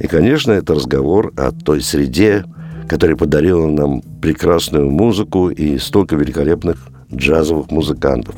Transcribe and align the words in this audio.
И, 0.00 0.06
конечно, 0.06 0.52
это 0.52 0.74
разговор 0.74 1.32
о 1.36 1.52
той 1.52 1.82
среде, 1.82 2.44
которая 2.88 3.16
подарила 3.16 3.66
нам 3.66 4.00
прекрасную 4.20 4.90
музыку 4.90 5.50
и 5.50 5.78
столько 5.78 6.16
великолепных 6.16 6.88
джазовых 7.14 7.70
музыкантов, 7.70 8.34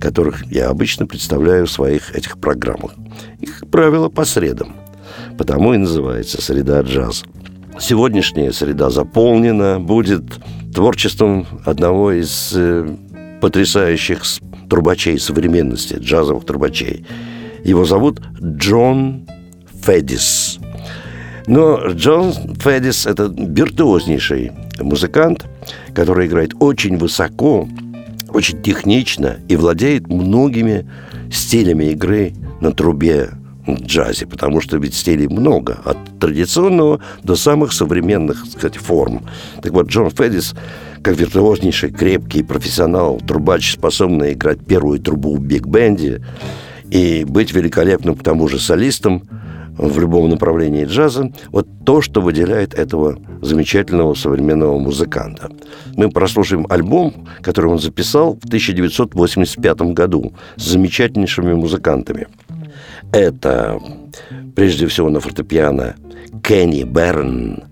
которых 0.00 0.50
я 0.50 0.68
обычно 0.68 1.06
представляю 1.06 1.66
в 1.66 1.70
своих 1.70 2.14
этих 2.16 2.38
программах. 2.38 2.94
И, 3.40 3.46
как 3.46 3.68
правило, 3.68 4.08
по 4.08 4.24
средам. 4.24 4.74
Потому 5.36 5.74
и 5.74 5.78
называется 5.78 6.40
«Среда 6.40 6.80
джаза». 6.80 7.26
Сегодняшняя 7.78 8.52
среда 8.52 8.90
заполнена 8.90 9.80
будет 9.80 10.24
творчеством 10.74 11.46
одного 11.64 12.12
из 12.12 12.52
э, 12.54 12.88
потрясающих 13.40 14.22
трубачей 14.70 15.18
современности, 15.18 15.94
джазовых 15.94 16.46
трубачей. 16.46 17.06
Его 17.64 17.84
зовут 17.84 18.20
Джон 18.40 19.26
Федис. 19.84 20.61
Но 21.46 21.88
Джон 21.88 22.32
Федис– 22.60 23.06
это 23.06 23.32
виртуознейший 23.36 24.52
музыкант, 24.80 25.46
который 25.94 26.26
играет 26.26 26.52
очень 26.60 26.96
высоко, 26.96 27.68
очень 28.28 28.62
технично 28.62 29.38
и 29.48 29.56
владеет 29.56 30.08
многими 30.08 30.88
стилями 31.30 31.86
игры 31.86 32.32
на 32.60 32.72
трубе 32.72 33.30
джазе, 33.68 34.26
потому 34.26 34.60
что 34.60 34.76
ведь 34.76 34.94
стилей 34.94 35.28
много, 35.28 35.78
от 35.84 35.96
традиционного 36.18 37.00
до 37.22 37.36
самых 37.36 37.72
современных, 37.72 38.42
так 38.42 38.52
сказать, 38.52 38.76
форм. 38.76 39.24
Так 39.62 39.72
вот, 39.72 39.88
Джон 39.88 40.10
Федис, 40.10 40.54
как 41.02 41.16
виртуознейший, 41.16 41.92
крепкий 41.92 42.42
профессионал, 42.42 43.20
трубач, 43.20 43.72
способный 43.72 44.32
играть 44.32 44.64
первую 44.64 44.98
трубу 45.00 45.36
в 45.36 45.40
биг-бенде 45.40 46.24
и 46.90 47.24
быть 47.24 47.52
великолепным 47.52 48.14
к 48.14 48.22
тому 48.22 48.48
же 48.48 48.58
солистом– 48.58 49.22
в 49.78 49.98
любом 49.98 50.28
направлении 50.28 50.84
джаза, 50.84 51.32
вот 51.50 51.66
то, 51.84 52.00
что 52.00 52.20
выделяет 52.20 52.74
этого 52.74 53.18
замечательного 53.40 54.14
современного 54.14 54.78
музыканта. 54.78 55.50
Мы 55.96 56.10
прослушаем 56.10 56.66
альбом, 56.68 57.28
который 57.40 57.70
он 57.70 57.78
записал 57.78 58.34
в 58.34 58.46
1985 58.46 59.80
году 59.92 60.32
с 60.56 60.64
замечательнейшими 60.64 61.54
музыкантами. 61.54 62.28
Это, 63.12 63.80
прежде 64.54 64.86
всего, 64.86 65.10
на 65.10 65.20
фортепиано 65.20 65.96
Кенни 66.42 66.84
Берн, 66.84 67.64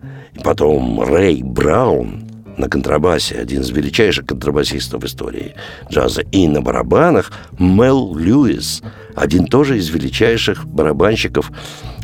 потом 0.42 1.00
Рэй 1.02 1.42
Браун– 1.42 2.24
на 2.60 2.68
контрабасе, 2.68 3.36
один 3.36 3.62
из 3.62 3.70
величайших 3.70 4.26
контрабасистов 4.26 5.02
в 5.02 5.06
истории 5.06 5.54
джаза, 5.90 6.22
и 6.30 6.46
на 6.46 6.60
барабанах 6.60 7.32
Мел 7.58 8.14
Льюис, 8.14 8.82
один 9.16 9.46
тоже 9.46 9.78
из 9.78 9.88
величайших 9.88 10.66
барабанщиков 10.66 11.50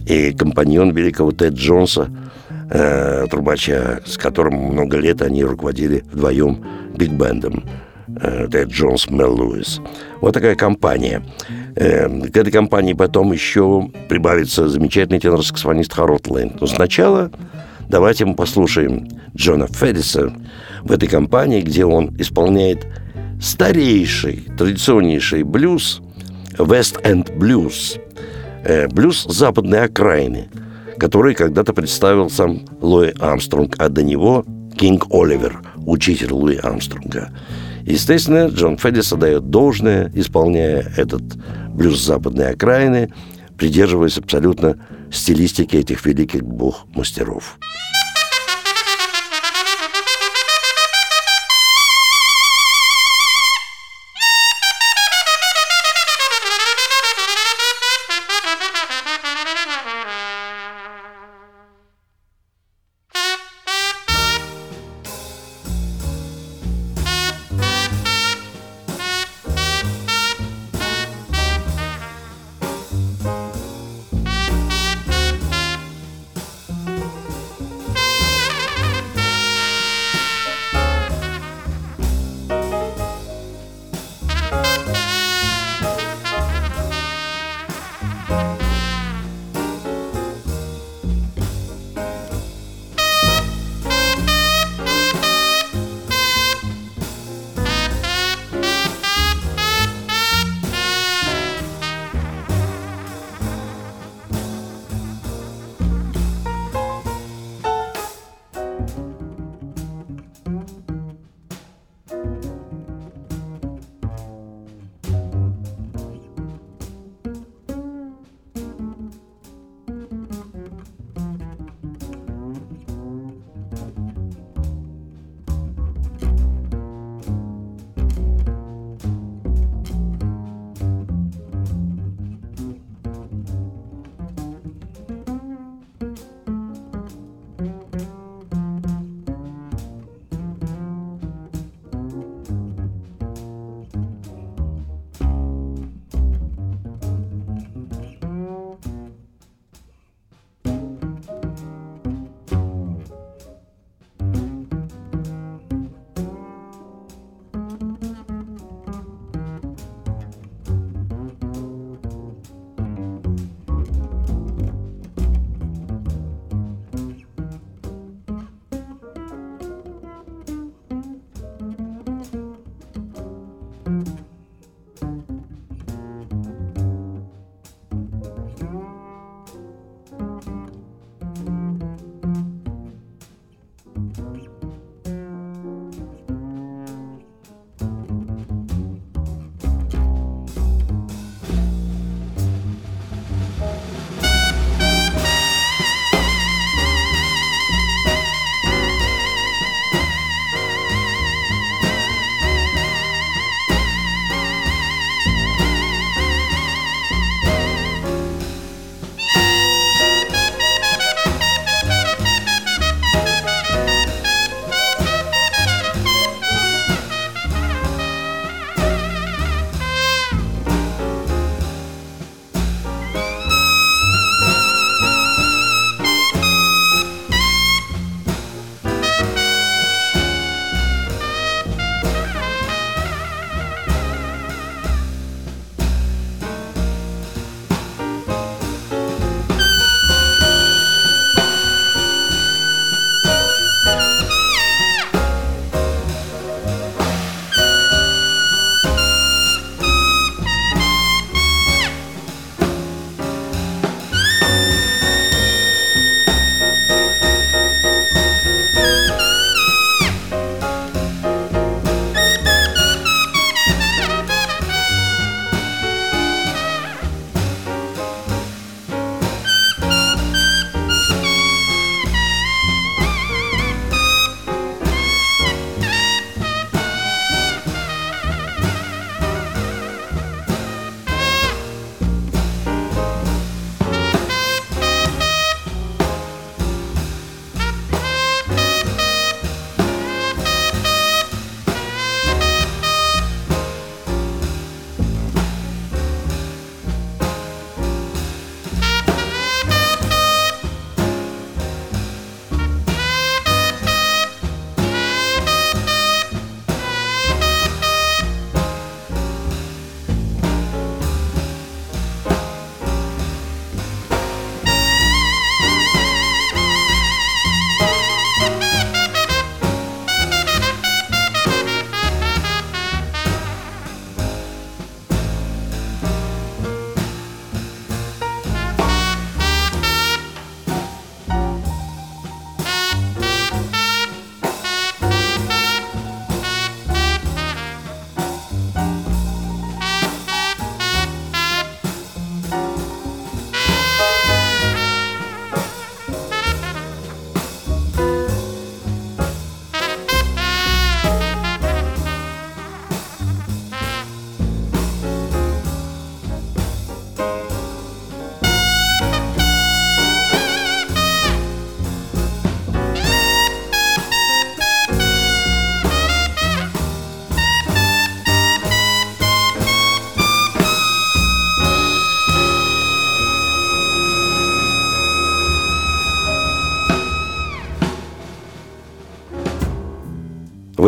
и 0.07 0.33
компаньон 0.33 0.93
великого 0.93 1.33
Тед 1.33 1.55
Джонса, 1.55 2.11
э, 2.71 3.27
трубача, 3.31 4.01
с 4.07 4.17
которым 4.17 4.55
много 4.55 4.99
лет 4.99 5.23
они 5.23 5.45
руководили 5.45 6.05
вдвоем 6.13 6.65
биг-бендом. 6.95 7.65
Э, 8.21 8.49
Тед 8.51 8.69
Джонс, 8.69 9.11
Мел 9.11 9.37
Льюис. 9.37 9.81
Вот 10.21 10.33
такая 10.33 10.55
компания. 10.55 11.23
Э, 11.75 12.09
к 12.09 12.37
этой 12.37 12.51
компании 12.51 12.95
потом 12.95 13.33
еще 13.33 13.91
прибавится 14.09 14.69
замечательный 14.69 15.19
тенор-саксофонист 15.19 15.93
Харот 15.93 16.29
Лэнд. 16.29 16.61
Но 16.61 16.67
сначала 16.67 17.31
давайте 17.89 18.25
мы 18.25 18.35
послушаем 18.35 19.09
Джона 19.37 19.67
Федиса 19.67 20.33
в 20.83 20.93
этой 20.93 21.09
компании, 21.09 21.61
где 21.61 21.85
он 21.85 22.15
исполняет 22.19 22.87
старейший, 23.41 24.49
традиционнейший 24.57 25.43
блюз, 25.43 26.01
Blues– 26.59 28.01
э, 28.67 28.89
блюз 28.89 29.25
западной 29.25 29.85
окраины, 29.85 30.49
который 30.99 31.35
когда-то 31.35 31.73
представил 31.73 32.29
сам 32.31 32.63
Луи 32.81 33.13
Армстронг, 33.19 33.77
а 33.79 33.89
до 33.89 34.03
него 34.03 34.45
Кинг 34.77 35.07
Оливер, 35.11 35.63
учитель 35.77 36.33
Луи 36.33 36.57
Армстронга. 36.57 37.31
Естественно, 37.83 38.49
Джон 38.49 38.79
Феддис 38.79 39.11
дает 39.13 39.51
должное, 39.51 40.11
исполняя 40.15 40.93
этот 40.97 41.23
блюз 41.69 42.05
западной 42.05 42.51
окраины, 42.51 43.13
придерживаясь 43.57 44.19
абсолютно 44.19 44.77
стилистики 45.11 45.77
этих 45.77 46.05
великих 46.07 46.43
бог 46.43 46.87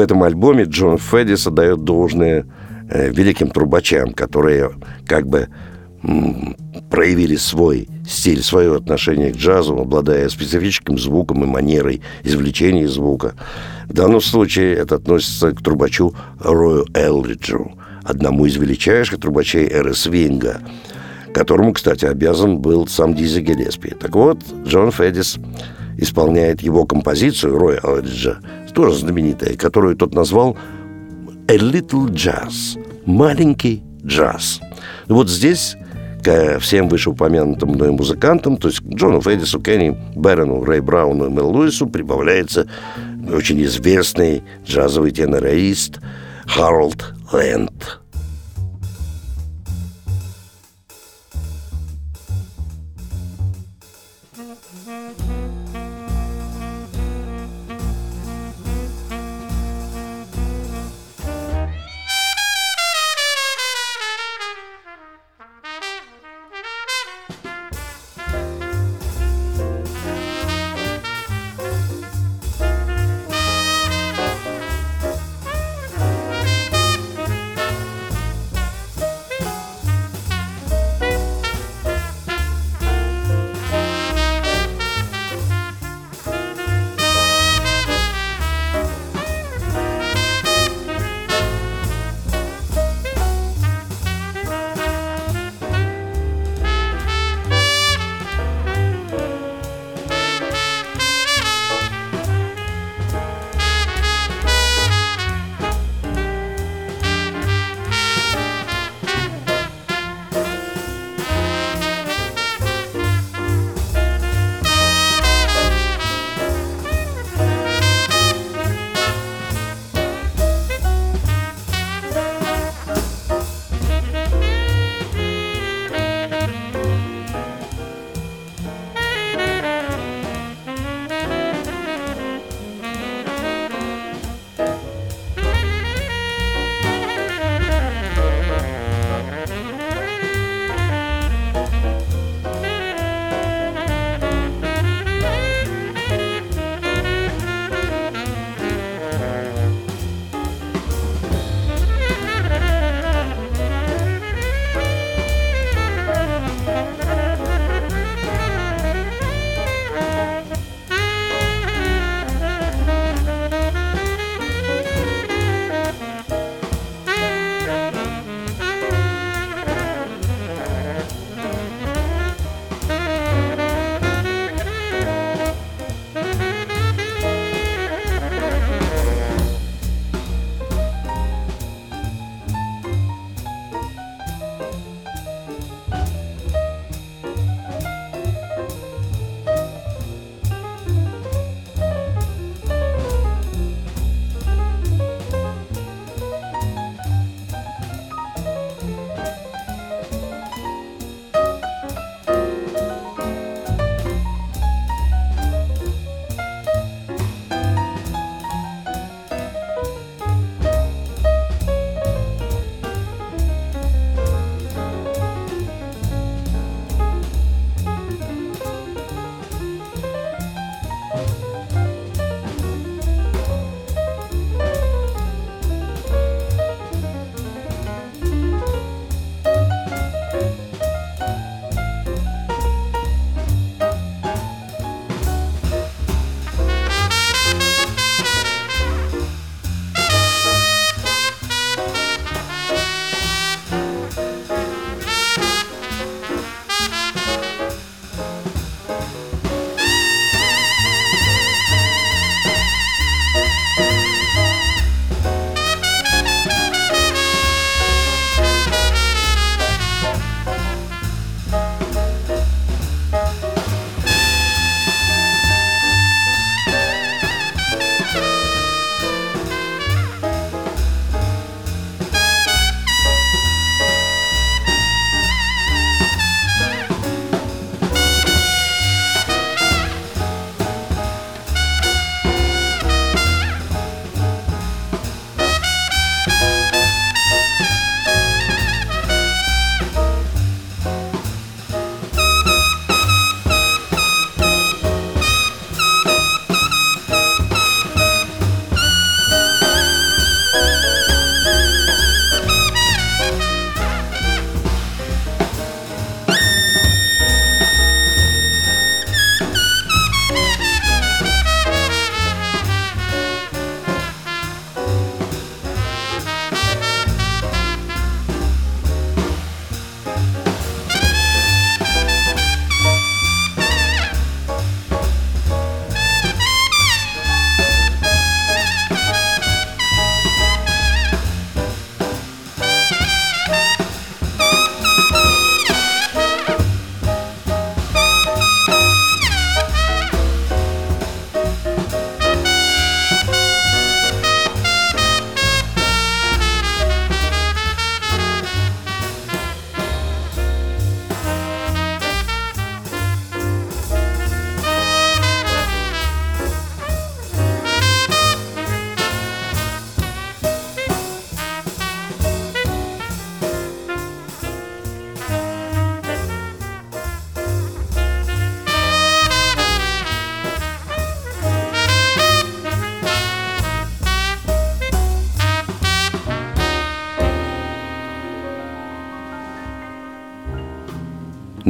этом 0.08 0.22
альбоме 0.22 0.64
Джон 0.64 0.96
Феддис 0.96 1.46
отдает 1.46 1.84
должное 1.84 2.46
э, 2.88 3.10
великим 3.10 3.50
трубачам, 3.50 4.14
которые 4.14 4.70
как 5.06 5.28
бы 5.28 5.48
проявили 6.88 7.36
свой 7.36 7.88
стиль, 8.08 8.42
свое 8.42 8.74
отношение 8.74 9.32
к 9.32 9.36
джазу, 9.36 9.76
обладая 9.76 10.30
специфическим 10.30 10.98
звуком 10.98 11.44
и 11.44 11.46
манерой 11.46 12.00
извлечения 12.22 12.88
звука. 12.88 13.34
В 13.86 13.92
данном 13.92 14.22
случае 14.22 14.76
это 14.76 14.94
относится 14.94 15.52
к 15.52 15.62
трубачу 15.62 16.14
Рою 16.40 16.86
Элриджу, 16.94 17.72
одному 18.02 18.46
из 18.46 18.56
величайших 18.56 19.20
трубачей 19.20 19.66
эры 19.68 19.92
свинга, 19.92 20.62
которому, 21.34 21.74
кстати, 21.74 22.06
обязан 22.06 22.60
был 22.60 22.86
сам 22.86 23.14
Дизи 23.14 23.40
Гелеспи. 23.40 23.90
Так 23.90 24.14
вот, 24.14 24.38
Джон 24.64 24.90
Феддис 24.90 25.38
исполняет 25.98 26.62
его 26.62 26.86
композицию 26.86 27.58
Роя 27.58 27.80
Элриджа, 27.82 28.38
тоже 28.78 28.98
знаменитая, 29.00 29.56
которую 29.56 29.96
тот 29.96 30.14
назвал 30.14 30.56
«A 31.48 31.56
Little 31.56 32.10
Jazz»– 32.10 32.80
«Маленький 33.06 33.82
джаз». 34.06 34.60
Вот 35.08 35.28
здесь 35.28 35.76
ко 36.22 36.30
э, 36.30 36.58
всем 36.60 36.88
вышеупомянутым 36.88 37.70
мной 37.70 37.90
музыкантам, 37.90 38.56
то 38.56 38.68
есть 38.68 38.80
Джону 38.82 39.20
Фэдису, 39.20 39.60
Кенни 39.60 39.98
Берону, 40.14 40.62
Рэй 40.62 40.78
Брауну 40.78 41.26
и 41.26 41.28
Мел 41.28 41.48
Луису 41.48 41.88
прибавляется 41.88 42.68
очень 43.28 43.60
известный 43.64 44.44
джазовый 44.64 45.10
тенорист 45.10 45.98
Харолд 46.46 47.14
Лэнд. 47.32 47.98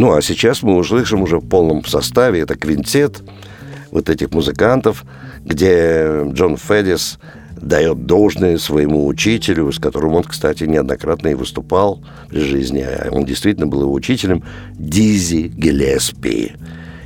Ну, 0.09 0.15
а 0.15 0.23
сейчас 0.23 0.63
мы 0.63 0.75
услышим 0.79 1.21
уже 1.21 1.37
в 1.37 1.47
полном 1.47 1.85
составе. 1.85 2.41
Это 2.41 2.55
квинтет 2.55 3.21
вот 3.91 4.09
этих 4.09 4.31
музыкантов, 4.31 5.05
где 5.45 6.23
Джон 6.33 6.57
Федис 6.57 7.19
дает 7.61 8.07
должное 8.07 8.57
своему 8.57 9.07
учителю, 9.07 9.71
с 9.71 9.79
которым 9.79 10.15
он, 10.15 10.23
кстати, 10.23 10.65
неоднократно 10.65 11.29
и 11.29 11.35
выступал 11.35 12.03
при 12.31 12.41
жизни. 12.41 12.81
А 12.81 13.11
он 13.13 13.27
действительно 13.27 13.67
был 13.67 13.83
его 13.83 13.93
учителем, 13.93 14.43
Дизи 14.79 15.53
Гелеспи. 15.55 16.53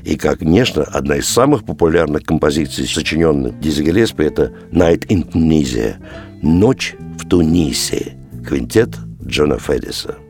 И, 0.04 0.16
как, 0.16 0.38
конечно, 0.38 0.84
одна 0.84 1.16
из 1.16 1.28
самых 1.28 1.64
популярных 1.64 2.22
композиций, 2.22 2.86
сочиненных 2.86 3.58
Дизи 3.58 3.82
Гелеспи, 3.82 4.22
это 4.22 4.52
«Night 4.70 5.08
in 5.08 5.28
Tunisia»– 5.28 5.96
«Ночь 6.42 6.94
в 7.18 7.28
Тунисе»– 7.28 8.16
квинтет 8.46 8.90
Джона 9.26 9.58
Федиса. 9.58 10.21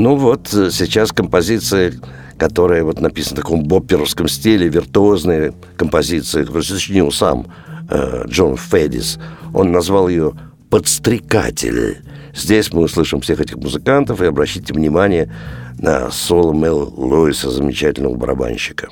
Ну 0.00 0.14
вот, 0.14 0.48
сейчас 0.48 1.12
композиция, 1.12 1.92
которая 2.38 2.84
вот 2.84 3.02
написана 3.02 3.36
в 3.36 3.44
таком 3.44 3.64
бопперовском 3.64 4.28
стиле, 4.28 4.66
виртуозная 4.66 5.52
композиция, 5.76 6.44
которую 6.44 6.62
сочинил 6.62 7.12
сам 7.12 7.48
э, 7.90 8.24
Джон 8.26 8.56
Федис. 8.56 9.18
Он 9.52 9.72
назвал 9.72 10.08
ее 10.08 10.32
«Подстрекатель». 10.70 11.98
Здесь 12.34 12.72
мы 12.72 12.84
услышим 12.84 13.20
всех 13.20 13.40
этих 13.42 13.56
музыкантов 13.56 14.22
и 14.22 14.24
обращите 14.24 14.72
внимание 14.72 15.30
на 15.76 16.10
соло 16.10 16.54
Мел 16.54 16.94
Луиса, 16.96 17.50
замечательного 17.50 18.14
барабанщика. 18.14 18.88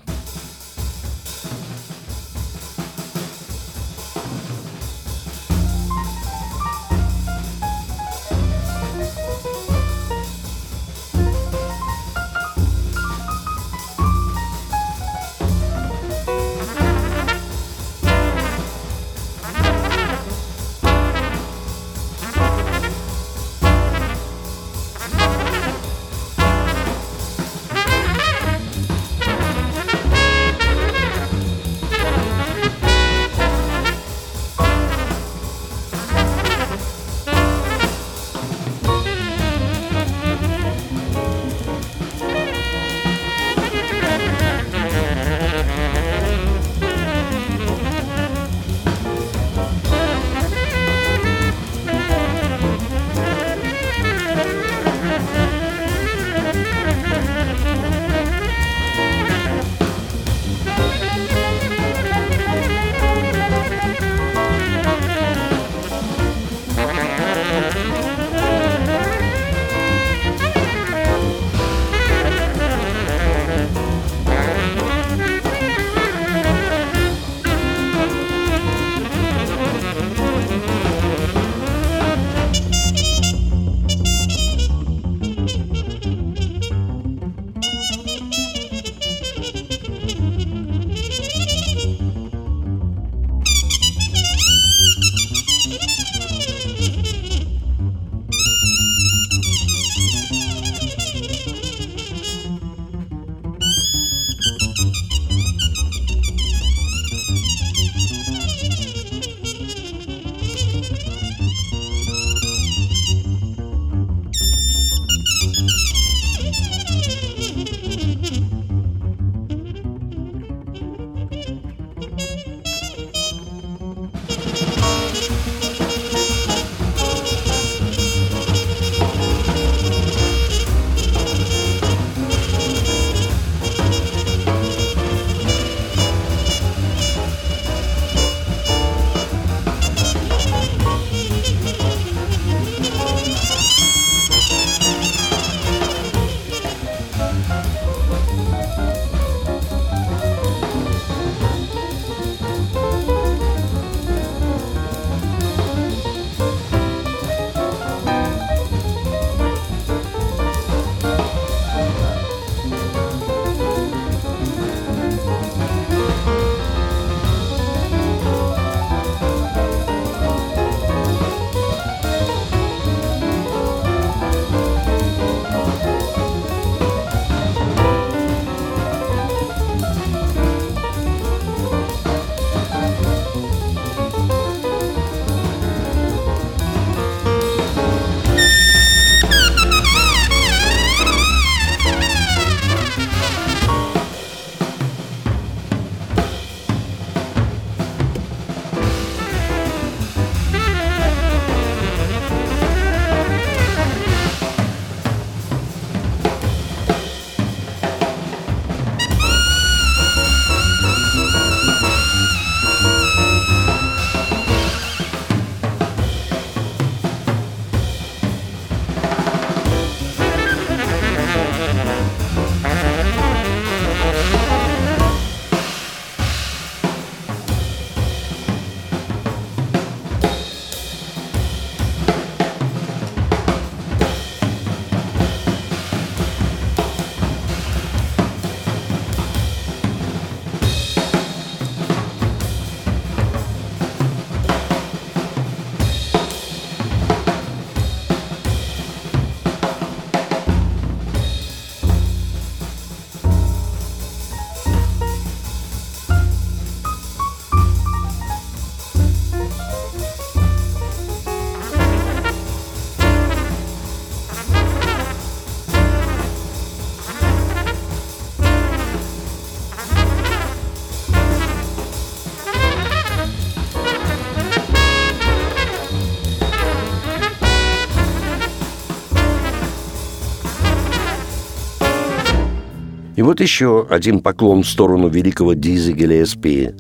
И 283.19 283.23
вот 283.23 283.41
еще 283.41 283.85
один 283.91 284.21
поклон 284.21 284.63
в 284.63 284.69
сторону 284.69 285.09
великого 285.09 285.55
Дизи 285.55 285.91
Гелеспи. 285.91 286.71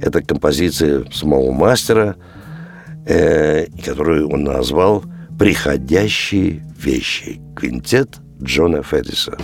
Это 0.00 0.22
композиция 0.22 1.04
самого 1.12 1.50
мастера, 1.50 2.14
э, 3.06 3.66
которую 3.84 4.30
он 4.30 4.44
назвал 4.44 5.02
«Приходящие 5.36 6.64
вещи». 6.78 7.40
Квинтет 7.56 8.20
Джона 8.40 8.84
Федиса. 8.84 9.36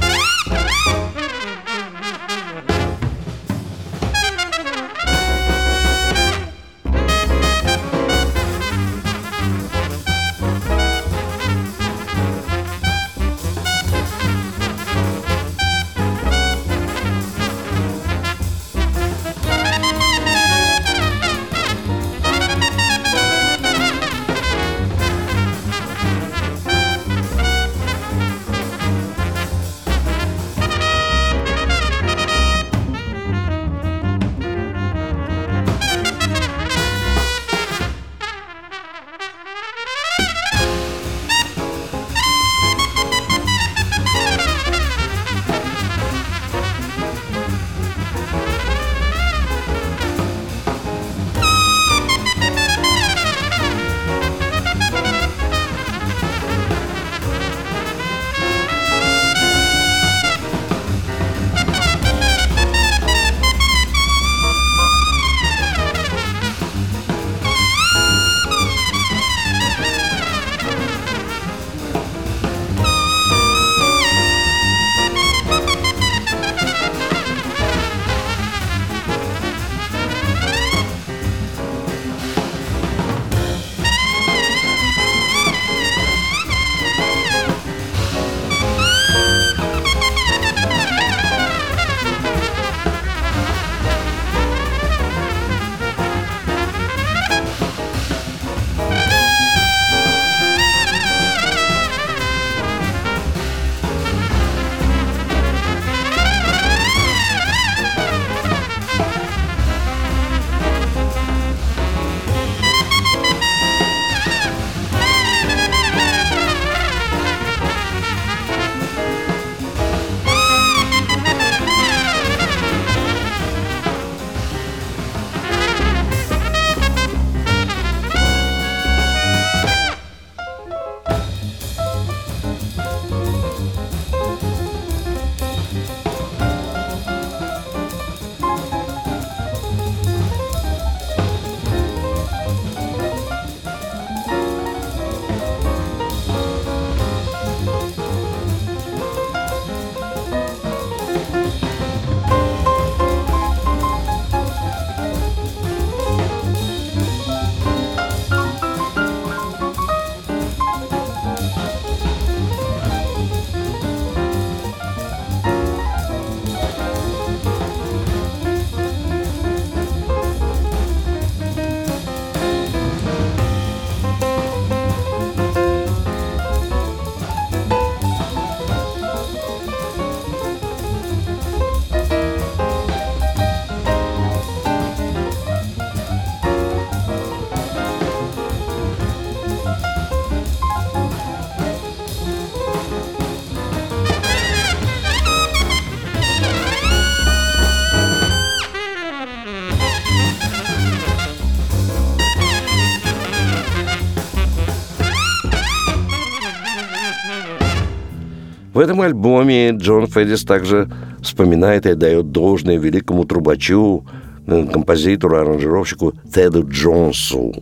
Этом 208.97 209.01
альбоме 209.01 209.71
Джон 209.71 210.07
Федис 210.07 210.45
также 210.45 210.89
вспоминает 211.23 211.87
и 211.87 211.95
дает 211.95 212.33
должное 212.33 212.79
великому 212.79 213.25
трубачу, 213.25 214.05
э, 214.47 214.67
композитору, 214.73 215.37
аранжировщику 215.37 216.15
Теду 216.33 216.67
Джонсу 216.67 217.53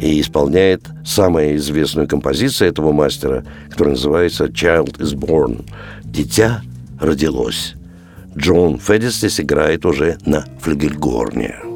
и 0.00 0.20
исполняет 0.20 0.82
самую 1.04 1.56
известную 1.56 2.06
композицию 2.06 2.70
этого 2.70 2.92
мастера, 2.92 3.44
которая 3.70 3.94
называется 3.94 4.44
«Child 4.44 4.98
is 4.98 5.16
Born»– 5.16 5.64
«Дитя 6.04 6.62
родилось». 7.00 7.74
Джон 8.36 8.78
Федис 8.78 9.16
здесь 9.16 9.40
играет 9.40 9.84
уже 9.84 10.18
на 10.24 10.44
флюгельгорне. 10.60 11.67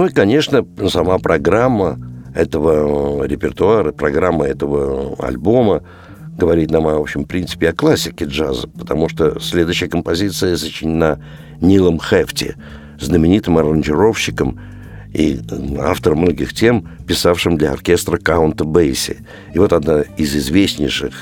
Ну 0.00 0.06
и, 0.06 0.12
конечно, 0.12 0.66
сама 0.88 1.18
программа 1.18 1.98
этого 2.34 3.26
репертуара, 3.26 3.92
программа 3.92 4.46
этого 4.46 5.14
альбома 5.22 5.82
говорит 6.38 6.70
нам, 6.70 6.84
в 6.84 7.02
общем, 7.02 7.26
принципе, 7.26 7.68
о 7.68 7.74
классике 7.74 8.24
джаза, 8.24 8.66
потому 8.66 9.10
что 9.10 9.38
следующая 9.40 9.88
композиция 9.88 10.56
сочинена 10.56 11.20
Нилом 11.60 12.00
Хефти, 12.00 12.56
знаменитым 12.98 13.58
аранжировщиком 13.58 14.58
и 15.12 15.38
автором 15.78 16.20
многих 16.20 16.54
тем, 16.54 16.88
писавшим 17.06 17.58
для 17.58 17.72
оркестра 17.72 18.16
Каунта 18.16 18.64
Бейси. 18.64 19.18
И 19.52 19.58
вот 19.58 19.74
одна 19.74 20.00
из 20.16 20.34
известнейших 20.34 21.12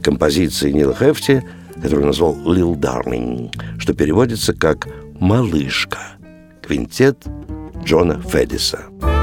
композиций 0.00 0.72
Нила 0.72 0.94
Хефти, 0.94 1.42
которую 1.82 2.06
назвал 2.06 2.36
«Lil 2.36 2.78
Darling», 2.78 3.52
что 3.78 3.94
переводится 3.94 4.54
как 4.54 4.86
«малышка». 5.18 5.98
Квинтет 6.62 7.18
Джона 7.84 8.22
Федиса. 8.28 9.13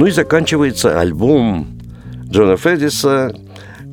Ну 0.00 0.06
и 0.06 0.10
заканчивается 0.12 0.98
альбом 0.98 1.78
Джона 2.24 2.56
Федиса 2.56 3.36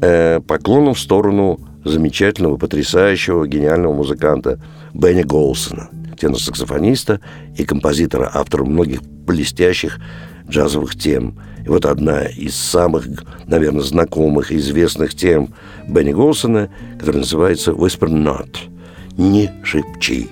э, 0.01 0.39
поклоном 0.39 0.93
в 0.93 0.99
сторону 1.01 1.60
замечательного, 1.84 2.55
потрясающего, 2.55 3.45
гениального 3.45 3.91
музыканта 3.91 4.58
Бенни 4.93 5.24
Голсона, 5.24 5.89
тенор-саксофониста 6.18 7.20
и 7.58 7.66
композитора, 7.66 8.32
автора 8.34 8.64
многих 8.64 9.03
блестящих 9.03 9.99
джазовых 10.47 10.95
тем. 10.95 11.41
И 11.66 11.68
вот 11.68 11.86
одна 11.86 12.22
из 12.24 12.55
самых, 12.55 13.05
наверное, 13.45 13.82
знакомых 13.82 14.53
известных 14.53 15.14
тем 15.14 15.49
Бенни 15.89 16.14
Голсона, 16.14 16.70
которая 16.97 17.24
называется 17.24 17.72
«Whisper 17.72 18.08
Not»– 18.08 18.55
«Не 19.18 19.51
шепчи». 19.62 20.30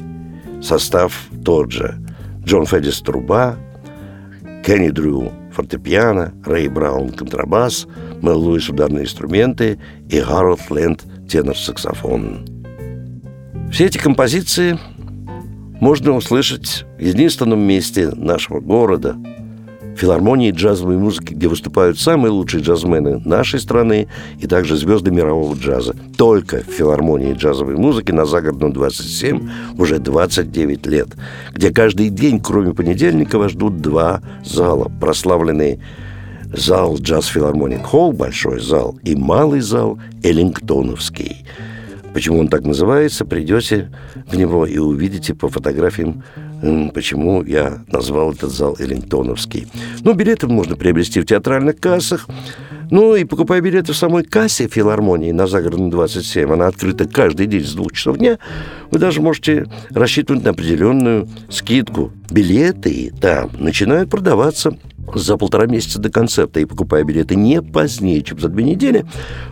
состав 0.63 1.27
тот 1.43 1.73
же. 1.73 1.95
Джон 2.45 2.65
Феддис– 2.65 3.01
труба, 3.01 3.57
Кенни 4.63 4.87
Дрю– 4.87 5.33
фортепиано, 5.55 6.33
Рэй 6.45 6.67
Браун– 6.67 7.09
контрабас, 7.17 7.87
Мэл 8.21 8.39
Луис– 8.39 8.69
ударные 8.69 9.05
инструменты 9.05 9.79
и 10.09 10.19
Гарольд 10.19 10.69
Лэнд– 10.69 11.05
тенор-саксофон. 11.29 12.45
Все 13.71 13.85
эти 13.85 13.97
композиции 13.97 14.77
можно 15.81 16.11
услышать 16.11 16.85
в 16.97 17.01
единственном 17.01 17.61
месте 17.61 18.09
нашего 18.09 18.59
города– 18.59 19.15
филармонии 19.97 20.51
джазовой 20.51 20.97
музыки, 20.97 21.33
где 21.33 21.47
выступают 21.47 21.99
самые 21.99 22.31
лучшие 22.31 22.63
джазмены 22.63 23.21
нашей 23.25 23.59
страны 23.59 24.07
и 24.39 24.47
также 24.47 24.77
звезды 24.77 25.11
мирового 25.11 25.55
джаза. 25.55 25.95
Только 26.17 26.61
в 26.61 26.71
филармонии 26.71 27.33
джазовой 27.33 27.75
музыки 27.75 28.11
на 28.11 28.25
Загородном 28.25 28.73
27 28.73 29.49
уже 29.77 29.99
29 29.99 30.85
лет, 30.87 31.09
где 31.53 31.71
каждый 31.71 32.09
день, 32.09 32.39
кроме 32.39 32.73
понедельника, 32.73 33.37
вас 33.37 33.51
ждут 33.51 33.81
два 33.81 34.21
зала, 34.43 34.91
прославленные 34.99 35.79
зал 36.53 36.97
Джаз 36.97 37.27
Филармоник 37.27 37.83
Холл, 37.85 38.11
большой 38.11 38.59
зал, 38.59 38.97
и 39.03 39.15
малый 39.15 39.61
зал 39.61 39.99
Эллингтоновский. 40.23 41.45
Почему 42.15 42.39
он 42.39 42.47
так 42.47 42.63
называется, 42.63 43.25
придете 43.25 43.91
в 44.25 44.37
него 44.37 44.65
и 44.65 44.77
увидите 44.77 45.33
по 45.33 45.49
фотографиям 45.49 46.23
почему 46.93 47.43
я 47.43 47.83
назвал 47.87 48.31
этот 48.31 48.51
зал 48.51 48.77
Эллингтоновский. 48.79 49.67
Ну, 50.01 50.13
билеты 50.13 50.47
можно 50.47 50.77
приобрести 50.77 51.19
в 51.19 51.25
театральных 51.25 51.79
кассах. 51.79 52.27
Ну, 52.91 53.15
и 53.15 53.23
покупая 53.23 53.61
билеты 53.61 53.93
в 53.93 53.97
самой 53.97 54.23
кассе 54.23 54.67
филармонии 54.67 55.31
на 55.31 55.47
Загородном 55.47 55.89
27, 55.89 56.51
она 56.51 56.67
открыта 56.67 57.07
каждый 57.07 57.47
день 57.47 57.63
с 57.63 57.73
двух 57.73 57.93
часов 57.93 58.17
дня, 58.17 58.37
вы 58.91 58.99
даже 58.99 59.21
можете 59.21 59.65
рассчитывать 59.91 60.43
на 60.43 60.51
определенную 60.51 61.27
скидку. 61.49 62.11
Билеты 62.29 63.11
там 63.19 63.51
начинают 63.59 64.09
продаваться 64.09 64.77
за 65.13 65.37
полтора 65.37 65.65
месяца 65.67 65.99
до 65.99 66.09
концерта 66.09 66.59
и 66.59 66.65
покупая 66.65 67.03
билеты 67.03 67.35
не 67.35 67.61
позднее, 67.61 68.23
чем 68.23 68.39
за 68.39 68.49
две 68.49 68.63
недели, 68.63 69.05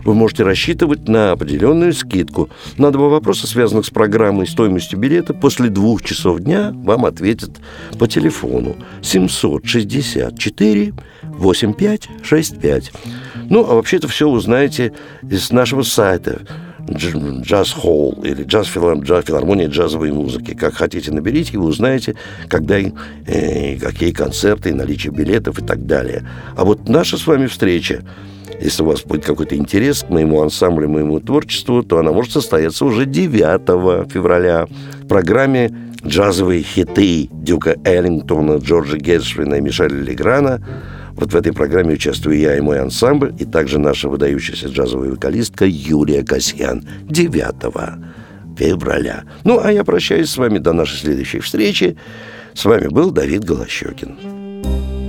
вы 0.04 0.14
можете 0.14 0.42
рассчитывать 0.42 1.08
на 1.08 1.32
определенную 1.32 1.92
скидку. 1.92 2.48
На 2.76 2.90
два 2.90 3.08
вопроса, 3.08 3.46
связанных 3.46 3.86
с 3.86 3.90
программой 3.90 4.46
и 4.46 4.48
стоимостью 4.48 4.98
билета, 4.98 5.32
после 5.32 5.68
двух 5.68 6.02
часов 6.02 6.40
дня 6.40 6.72
вам 6.74 7.04
ответят 7.04 7.60
по 7.98 8.08
телефону 8.08 8.76
764 9.02 10.92
8565. 11.38 12.92
Ну, 13.50 13.60
а 13.60 13.74
вообще-то 13.74 14.08
все 14.08 14.28
узнаете 14.28 14.92
из 15.22 15.50
нашего 15.50 15.82
сайта 15.82 16.40
джаз-холл 16.90 18.20
или 18.24 18.44
джаз-филармония 18.44 19.68
джазовой 19.68 20.12
музыки. 20.12 20.54
Как 20.54 20.74
хотите, 20.74 21.12
наберите, 21.12 21.54
и 21.54 21.56
вы 21.56 21.66
узнаете, 21.66 22.14
когда 22.48 22.78
и 22.78 22.92
э, 23.26 23.76
какие 23.78 24.12
концерты, 24.12 24.74
наличие 24.74 25.12
билетов 25.12 25.58
и 25.58 25.62
так 25.64 25.86
далее. 25.86 26.26
А 26.56 26.64
вот 26.64 26.88
наша 26.88 27.16
с 27.16 27.26
вами 27.26 27.46
встреча, 27.46 28.02
если 28.60 28.82
у 28.82 28.86
вас 28.86 29.02
будет 29.02 29.24
какой-то 29.24 29.56
интерес 29.56 30.02
к 30.02 30.10
моему 30.10 30.42
ансамблю, 30.42 30.88
моему 30.88 31.20
творчеству, 31.20 31.82
то 31.82 31.98
она 31.98 32.12
может 32.12 32.32
состояться 32.32 32.84
уже 32.84 33.06
9 33.06 34.10
февраля 34.12 34.66
в 35.02 35.06
программе 35.06 35.70
«Джазовые 36.06 36.62
хиты» 36.62 37.28
Дюка 37.32 37.76
Эллингтона, 37.84 38.58
Джорджа 38.58 38.98
Гершвина 38.98 39.54
и 39.54 39.60
Мишеля 39.60 40.00
Леграна– 40.00 40.60
вот 41.16 41.32
в 41.32 41.36
этой 41.36 41.52
программе 41.52 41.94
участвую 41.94 42.38
я 42.38 42.56
и 42.56 42.60
мой 42.60 42.80
ансамбль, 42.80 43.34
и 43.38 43.44
также 43.44 43.78
наша 43.78 44.08
выдающаяся 44.08 44.68
джазовая 44.68 45.10
вокалистка 45.10 45.64
Юлия 45.64 46.24
Касьян 46.24 46.84
9 47.08 48.58
февраля. 48.58 49.24
Ну, 49.44 49.60
а 49.62 49.72
я 49.72 49.84
прощаюсь 49.84 50.30
с 50.30 50.36
вами 50.36 50.58
до 50.58 50.72
нашей 50.72 50.98
следующей 50.98 51.40
встречи. 51.40 51.96
С 52.54 52.64
вами 52.64 52.88
был 52.88 53.10
Давид 53.10 53.44
Голощекин. 53.44 55.03